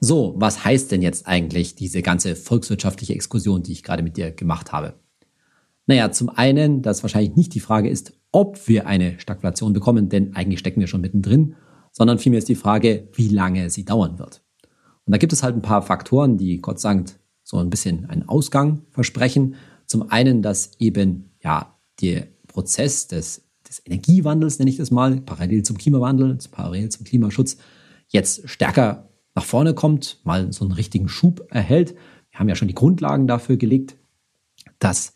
[0.00, 4.30] So, was heißt denn jetzt eigentlich diese ganze volkswirtschaftliche Exkursion, die ich gerade mit dir
[4.30, 4.94] gemacht habe?
[5.86, 10.34] Naja, zum einen, dass wahrscheinlich nicht die Frage ist, ob wir eine Stagflation bekommen, denn
[10.34, 11.56] eigentlich stecken wir schon mittendrin,
[11.92, 14.42] sondern vielmehr ist die Frage, wie lange sie dauern wird.
[15.06, 18.08] Und da gibt es halt ein paar Faktoren, die Gott sei Dank so ein bisschen
[18.08, 19.56] einen Ausgang versprechen.
[19.86, 25.62] Zum einen, dass eben ja der Prozess des, des Energiewandels, nenne ich das mal, parallel
[25.62, 27.56] zum Klimawandel, parallel zum Klimaschutz,
[28.08, 31.94] jetzt stärker nach vorne kommt, mal so einen richtigen Schub erhält.
[32.30, 33.96] Wir haben ja schon die Grundlagen dafür gelegt,
[34.78, 35.14] dass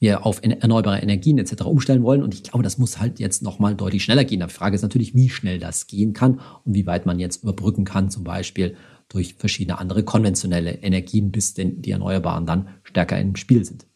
[0.00, 1.62] wir auf erneuerbare Energien etc.
[1.64, 2.22] umstellen wollen.
[2.22, 4.40] Und ich glaube, das muss halt jetzt nochmal deutlich schneller gehen.
[4.40, 7.84] Die Frage ist natürlich, wie schnell das gehen kann und wie weit man jetzt überbrücken
[7.84, 8.76] kann, zum Beispiel
[9.08, 13.86] durch verschiedene andere konventionelle Energien, bis denn die Erneuerbaren dann stärker im Spiel sind.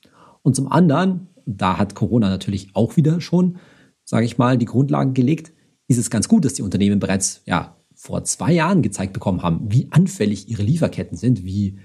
[0.43, 3.57] Und zum anderen, da hat Corona natürlich auch wieder schon,
[4.05, 5.53] sage ich mal, die Grundlagen gelegt,
[5.89, 9.71] ist es ganz gut, dass die Unternehmen bereits ja, vor zwei Jahren gezeigt bekommen haben,
[9.71, 11.79] wie anfällig ihre Lieferketten sind, wie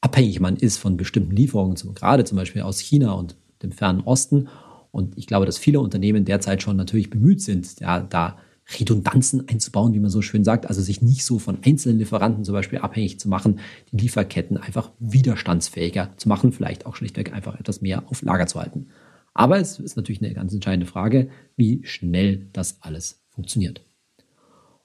[0.00, 4.48] abhängig man ist von bestimmten Lieferungen, gerade zum Beispiel aus China und dem Fernen Osten.
[4.90, 8.38] Und ich glaube, dass viele Unternehmen derzeit schon natürlich bemüht sind, ja, da
[8.78, 12.52] Redundanzen einzubauen, wie man so schön sagt, also sich nicht so von einzelnen Lieferanten zum
[12.52, 17.80] Beispiel abhängig zu machen, die Lieferketten einfach widerstandsfähiger zu machen, vielleicht auch schlichtweg einfach etwas
[17.80, 18.88] mehr auf Lager zu halten.
[19.34, 23.82] Aber es ist natürlich eine ganz entscheidende Frage, wie schnell das alles funktioniert.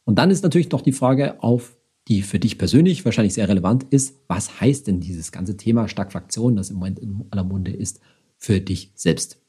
[0.05, 1.77] Und dann ist natürlich noch die Frage auf,
[2.07, 6.55] die für dich persönlich wahrscheinlich sehr relevant ist, was heißt denn dieses ganze Thema Stagflation,
[6.55, 8.01] das im Moment in aller Munde ist,
[8.37, 9.39] für dich selbst.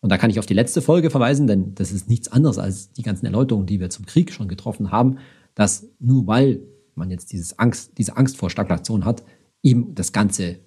[0.00, 2.92] Und da kann ich auf die letzte Folge verweisen, denn das ist nichts anderes als
[2.92, 5.18] die ganzen Erläuterungen, die wir zum Krieg schon getroffen haben,
[5.54, 6.62] dass nur weil
[6.94, 9.22] man jetzt dieses Angst, diese Angst vor Stagflation hat,
[9.62, 10.60] eben das ganze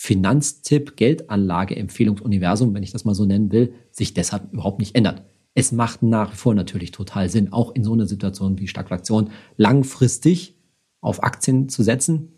[0.00, 5.24] Finanztipp, Geldanlage, Empfehlungsuniversum, wenn ich das mal so nennen will, sich deshalb überhaupt nicht ändert.
[5.54, 9.30] Es macht nach wie vor natürlich total Sinn, auch in so einer Situation wie Stagflation
[9.56, 10.56] langfristig
[11.00, 12.28] auf Aktien zu setzen,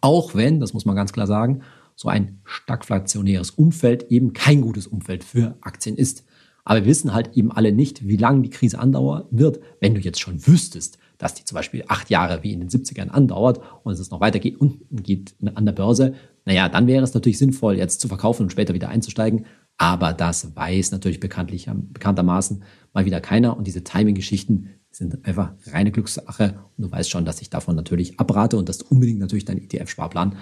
[0.00, 1.62] auch wenn, das muss man ganz klar sagen,
[1.96, 6.24] so ein stagflationäres Umfeld eben kein gutes Umfeld für Aktien ist.
[6.64, 9.58] Aber wir wissen halt eben alle nicht, wie lange die Krise andauern wird.
[9.80, 13.08] Wenn du jetzt schon wüsstest, dass die zum Beispiel acht Jahre wie in den 70ern
[13.08, 17.38] andauert und es noch weitergeht unten geht an der Börse, naja, dann wäre es natürlich
[17.38, 19.46] sinnvoll, jetzt zu verkaufen und später wieder einzusteigen.
[19.76, 23.56] Aber das weiß natürlich bekanntlich, bekanntermaßen mal wieder keiner.
[23.56, 26.60] Und diese Timing-Geschichten sind einfach reine Glückssache.
[26.76, 29.62] Und du weißt schon, dass ich davon natürlich abrate und dass du unbedingt natürlich deinen
[29.62, 30.36] ETF-Sparplan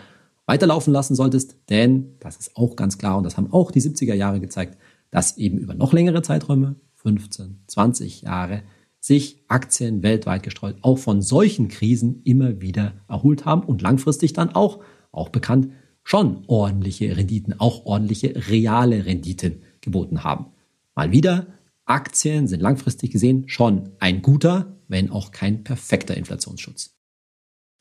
[0.48, 4.14] weiterlaufen lassen solltest, denn das ist auch ganz klar und das haben auch die 70er
[4.14, 4.78] Jahre gezeigt,
[5.10, 8.62] dass eben über noch längere Zeiträume, 15, 20 Jahre,
[8.98, 14.48] sich Aktien weltweit gestreut auch von solchen Krisen immer wieder erholt haben und langfristig dann
[14.54, 14.80] auch,
[15.12, 15.68] auch bekannt,
[16.08, 20.46] schon ordentliche Renditen, auch ordentliche reale Renditen geboten haben.
[20.94, 21.48] Mal wieder,
[21.84, 26.96] Aktien sind langfristig gesehen schon ein guter, wenn auch kein perfekter Inflationsschutz.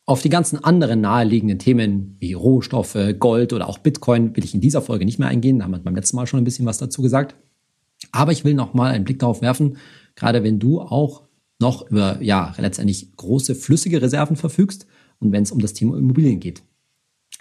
[0.06, 4.60] Auf die ganzen anderen naheliegenden Themen wie Rohstoffe, Gold oder auch Bitcoin will ich in
[4.60, 5.60] dieser Folge nicht mehr eingehen.
[5.60, 7.34] Da haben wir beim letzten Mal schon ein bisschen was dazu gesagt.
[8.12, 9.78] Aber ich will noch mal einen Blick darauf werfen,
[10.16, 11.24] gerade wenn du auch
[11.60, 14.86] noch über ja letztendlich große flüssige Reserven verfügst
[15.20, 16.62] und wenn es um das Thema Immobilien geht.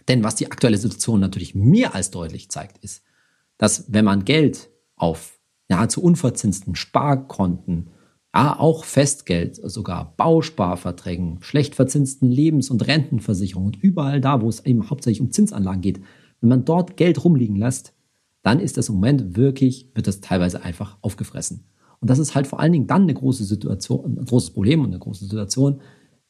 [0.09, 3.03] Denn was die aktuelle Situation natürlich mehr als deutlich zeigt, ist,
[3.59, 5.39] dass wenn man Geld auf
[5.69, 7.91] nahezu unverzinsten Sparkonten
[8.37, 14.65] ja, auch Festgeld, sogar Bausparverträgen, schlecht verzinsten Lebens- und Rentenversicherungen und überall da, wo es
[14.67, 16.01] eben hauptsächlich um Zinsanlagen geht,
[16.41, 17.95] wenn man dort Geld rumliegen lässt,
[18.43, 21.65] dann ist das im Moment wirklich, wird das teilweise einfach aufgefressen.
[22.01, 24.89] Und das ist halt vor allen Dingen dann eine große Situation, ein großes Problem und
[24.89, 25.81] eine große Situation,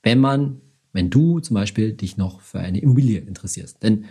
[0.05, 0.61] wenn man,
[0.97, 3.83] wenn du zum Beispiel dich noch für eine Immobilie interessierst.
[3.83, 4.07] Denn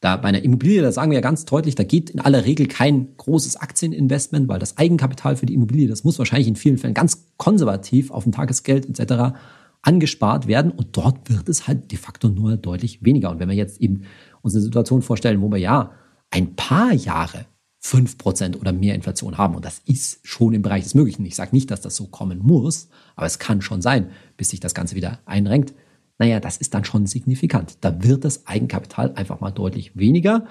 [0.00, 2.66] da bei einer Immobilie, da sagen wir ja ganz deutlich, da geht in aller Regel
[2.66, 6.94] kein großes Aktieninvestment, weil das Eigenkapital für die Immobilie, das muss wahrscheinlich in vielen Fällen
[6.94, 9.36] ganz konservativ auf dem Tagesgeld etc.
[9.82, 13.30] angespart werden und dort wird es halt de facto nur deutlich weniger.
[13.30, 14.02] Und wenn wir jetzt eben
[14.42, 15.92] uns eine Situation vorstellen, wo wir ja
[16.30, 17.46] ein paar Jahre
[17.82, 19.54] 5% oder mehr Inflation haben.
[19.54, 21.24] Und das ist schon im Bereich des Möglichen.
[21.24, 24.58] Ich sage nicht, dass das so kommen muss, aber es kann schon sein, bis sich
[24.58, 25.72] das Ganze wieder einrenkt
[26.18, 27.78] naja, das ist dann schon signifikant.
[27.82, 30.46] Da wird das Eigenkapital einfach mal deutlich weniger.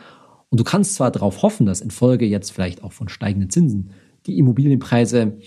[0.50, 3.92] Und du kannst zwar darauf hoffen, dass infolge jetzt vielleicht auch von steigenden Zinsen
[4.26, 5.38] die Immobilienpreise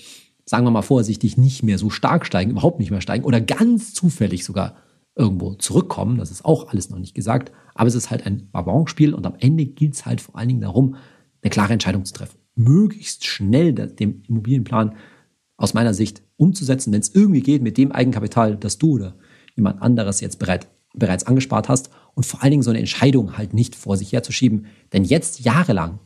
[0.48, 3.92] sagen wir mal vorsichtig, nicht mehr so stark steigen, überhaupt nicht mehr steigen oder ganz
[3.92, 4.76] zufällig sogar
[5.14, 6.16] irgendwo zurückkommen.
[6.16, 7.52] Das ist auch alles noch nicht gesagt.
[7.74, 10.60] Aber es ist halt ein Barbon-Spiel und am Ende gilt es halt vor allen Dingen
[10.60, 10.96] darum,
[11.42, 12.38] eine klare Entscheidung zu treffen.
[12.54, 14.96] Möglichst schnell dem Immobilienplan
[15.56, 19.16] aus meiner Sicht umzusetzen, wenn es irgendwie geht, mit dem Eigenkapital, das du oder
[19.58, 23.52] jemand anderes jetzt bereit, bereits angespart hast und vor allen Dingen so eine Entscheidung halt
[23.52, 24.66] nicht vor sich herzuschieben.
[24.92, 25.98] Denn jetzt jahrelang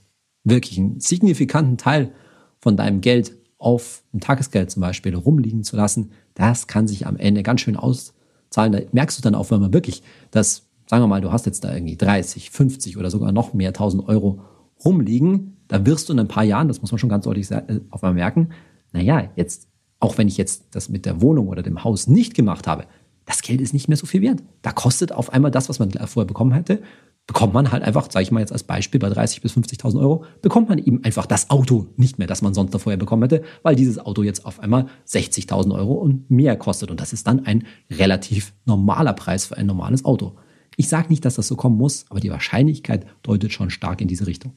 [0.44, 2.12] wirklich einen signifikanten Teil
[2.60, 7.16] von deinem Geld auf ein Tagesgeld zum Beispiel rumliegen zu lassen, das kann sich am
[7.16, 8.72] Ende ganz schön auszahlen.
[8.72, 11.62] Da merkst du dann auch, wenn man wirklich das, sagen wir mal, du hast jetzt
[11.62, 14.40] da irgendwie 30, 50 oder sogar noch mehr 1000 Euro
[14.84, 17.80] rumliegen, da wirst du in ein paar Jahren, das muss man schon ganz deutlich äh,
[17.90, 18.50] auf einmal merken,
[18.92, 19.68] naja, jetzt,
[20.00, 22.84] auch wenn ich jetzt das mit der Wohnung oder dem Haus nicht gemacht habe,
[23.24, 24.42] das Geld ist nicht mehr so viel wert.
[24.62, 26.82] Da kostet auf einmal das, was man vorher bekommen hätte,
[27.26, 30.24] bekommt man halt einfach, sage ich mal jetzt als Beispiel, bei 30.000 bis 50.000 Euro,
[30.42, 33.76] bekommt man eben einfach das Auto nicht mehr, das man sonst vorher bekommen hätte, weil
[33.76, 36.90] dieses Auto jetzt auf einmal 60.000 Euro und mehr kostet.
[36.90, 40.36] Und das ist dann ein relativ normaler Preis für ein normales Auto.
[40.76, 44.08] Ich sage nicht, dass das so kommen muss, aber die Wahrscheinlichkeit deutet schon stark in
[44.08, 44.54] diese Richtung.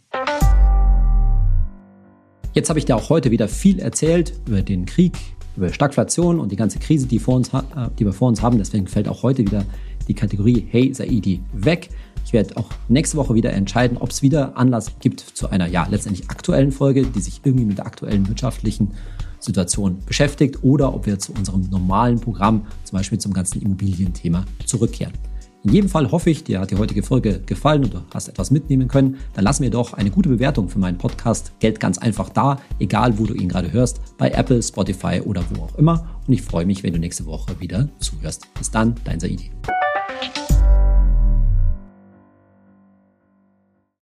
[2.54, 5.17] Jetzt habe ich dir auch heute wieder viel erzählt über den Krieg,
[5.56, 7.62] über Stagflation und die ganze Krise, die, vor uns, äh,
[7.98, 8.58] die wir vor uns haben.
[8.58, 9.65] Deswegen fällt auch heute wieder
[10.08, 11.89] die Kategorie Hey Saidi weg.
[12.26, 15.88] Ich werde auch nächste Woche wieder entscheiden, ob es wieder Anlass gibt zu einer ja
[15.89, 18.91] letztendlich aktuellen Folge, die sich irgendwie mit der aktuellen wirtschaftlichen
[19.39, 25.13] Situation beschäftigt oder ob wir zu unserem normalen Programm, zum Beispiel zum ganzen Immobilienthema, zurückkehren.
[25.65, 28.88] In jedem Fall hoffe ich, dir hat die heutige Folge gefallen du hast etwas mitnehmen
[28.88, 29.17] können.
[29.34, 33.17] Dann lass mir doch eine gute Bewertung für meinen Podcast Geld ganz einfach da, egal
[33.17, 36.08] wo du ihn gerade hörst, bei Apple, Spotify oder wo auch immer.
[36.28, 38.45] Und ich freue mich, wenn du nächste Woche wieder zuhörst.
[38.54, 39.49] Bis dann, dein Saidi.